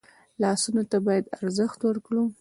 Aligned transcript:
لاسونه 0.41 0.83
ته 0.91 0.97
باید 1.05 1.25
ارزښت 1.41 1.79
ورکړو 1.83 2.23